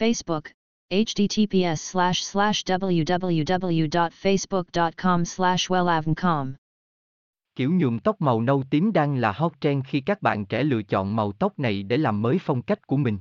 Facebook, 0.00 0.44
https 0.90 1.74
slash 1.74 2.22
slash 2.22 2.64
www.facebook.com 2.64 5.24
slash 5.24 5.70
wellavncom. 5.70 6.52
Kiểu 7.56 7.72
nhuộm 7.72 7.98
tóc 7.98 8.20
màu 8.20 8.40
nâu 8.40 8.62
tím 8.70 8.92
đang 8.92 9.16
là 9.16 9.32
hot 9.32 9.52
trend 9.60 9.84
khi 9.86 10.00
các 10.00 10.22
bạn 10.22 10.46
trẻ 10.46 10.64
lựa 10.64 10.82
chọn 10.82 11.16
màu 11.16 11.32
tóc 11.32 11.58
này 11.58 11.82
để 11.82 11.96
làm 11.96 12.22
mới 12.22 12.38
phong 12.40 12.62
cách 12.62 12.86
của 12.86 12.96
mình. 12.96 13.18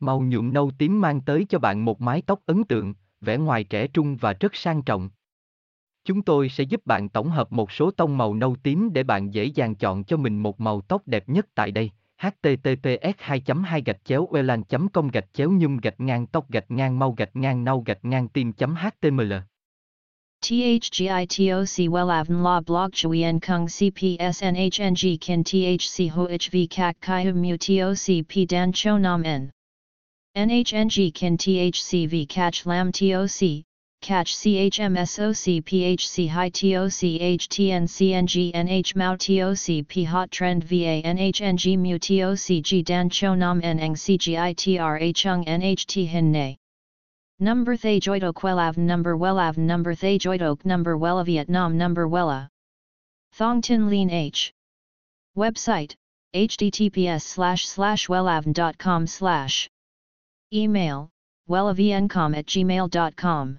Màu 0.00 0.20
nhuộm 0.20 0.52
nâu 0.52 0.70
tím 0.78 1.00
mang 1.00 1.20
tới 1.20 1.46
cho 1.48 1.58
bạn 1.58 1.84
một 1.84 2.00
mái 2.00 2.22
tóc 2.22 2.40
ấn 2.46 2.64
tượng, 2.64 2.94
vẻ 3.20 3.36
ngoài 3.36 3.64
trẻ 3.64 3.86
trung 3.86 4.16
và 4.16 4.32
rất 4.32 4.56
sang 4.56 4.82
trọng. 4.82 5.10
Chúng 6.04 6.22
tôi 6.22 6.48
sẽ 6.48 6.64
giúp 6.64 6.86
bạn 6.86 7.08
tổng 7.08 7.30
hợp 7.30 7.52
một 7.52 7.72
số 7.72 7.90
tông 7.90 8.18
màu 8.18 8.34
nâu 8.34 8.56
tím 8.62 8.92
để 8.92 9.02
bạn 9.02 9.34
dễ 9.34 9.44
dàng 9.44 9.74
chọn 9.74 10.04
cho 10.04 10.16
mình 10.16 10.38
một 10.38 10.60
màu 10.60 10.80
tóc 10.80 11.02
đẹp 11.06 11.28
nhất 11.28 11.46
tại 11.54 11.70
đây 11.70 11.90
https 12.24 13.14
2 13.26 13.40
2 13.64 13.80
gạch 13.80 14.04
chéo 14.04 14.28
welan 14.32 14.62
com 14.92 15.08
gạch 15.08 15.28
chéo 15.34 15.50
nhung 15.50 15.76
gạch 15.76 16.00
ngang 16.00 16.26
tóc 16.26 16.50
gạch 16.50 16.70
ngang 16.70 16.98
mau 16.98 17.12
gạch 17.12 17.36
ngang 17.36 17.64
nau 17.64 17.80
gạch 17.86 18.04
ngang 18.04 18.28
tim 18.28 18.52
html 18.58 19.32
THGITOC 20.44 21.88
WELAVN 21.88 22.42
La 22.42 22.60
Blog 22.60 22.92
Chuyen 22.92 23.40
Kung 23.40 23.66
CPSNHNG 23.66 25.16
Kin 25.20 25.42
THC 25.42 26.10
HOHV 26.10 26.66
Kak 26.70 26.96
Kai 27.00 27.32
Mu 27.32 27.56
TOC 27.56 28.28
P 28.28 28.46
Dan 28.46 28.72
Cho 28.72 28.98
Nam 28.98 29.22
N 29.24 29.50
NHNG 30.36 31.14
Kin 31.14 31.38
THC 31.38 32.08
V 32.08 32.26
Catch 32.26 32.66
Lam 32.66 32.92
TOC 32.92 33.64
catch 34.04 34.36
CHMSOC 34.36 35.64
PHC 35.64 36.28
High 36.28 36.50
TOC 36.50 37.00
htnng 37.38 38.52
NH 38.52 38.94
Mao 38.94 39.16
Hot 40.04 40.30
Trend 40.30 40.62
VA 40.62 41.00
NHNG 41.02 41.78
Mu 41.78 41.98
TOC 41.98 42.62
G 42.62 42.82
Dan 42.82 43.08
Cho 43.08 43.34
Nam 43.34 43.62
N 43.64 43.80
Eng 43.80 43.94
CGITRA 43.94 45.14
Chung 45.16 45.42
NHT 45.46 46.06
Hin 46.06 46.30
Ne. 46.30 46.58
Number 47.40 47.78
Thay 47.78 47.98
Joidok 47.98 48.42
Wellav 48.42 48.76
Number 48.76 49.16
Wellav 49.16 49.56
Number 49.56 49.94
Thay 49.94 50.18
Joidok 50.18 50.66
Number 50.66 50.98
Wella 50.98 51.24
Vietnam 51.24 51.78
Number 51.78 52.06
Wella. 52.06 52.48
Thong 53.32 53.62
Tin 53.62 53.88
Lean 53.88 54.10
H. 54.10 54.52
Website 55.34 55.94
https 56.34 57.22
slash 57.22 57.66
slash 57.66 58.08
wellavn.com 58.08 59.06
slash 59.06 59.66
Email 60.52 61.08
wellavncom 61.48 62.36
at 62.36 62.44
gmail.com 62.44 63.58